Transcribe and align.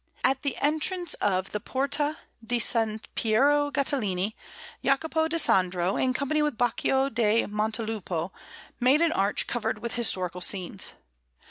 At 0.23 0.41
the 0.41 0.57
entrance 0.57 1.13
of 1.21 1.51
the 1.51 1.59
Porta 1.59 2.17
di 2.43 2.55
S. 2.55 2.75
Piero 3.13 3.69
Gattolini, 3.69 4.33
Jacopo 4.83 5.27
di 5.27 5.37
Sandro, 5.37 5.95
in 5.95 6.11
company 6.11 6.41
with 6.41 6.57
Baccio 6.57 7.07
da 7.07 7.45
Montelupo, 7.45 8.31
made 8.79 9.01
an 9.01 9.11
arch 9.11 9.45
covered 9.45 9.77
with 9.77 9.93
historical 9.97 10.41
scenes. 10.41 10.93